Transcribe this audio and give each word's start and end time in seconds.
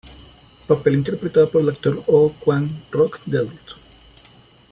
Papel 0.65 0.95
interpretado 0.95 1.47
por 1.51 1.61
el 1.61 1.69
actor 1.69 2.03
Oh 2.07 2.33
Kwang-rok 2.43 3.19
de 3.23 3.37
adulto. 3.37 3.75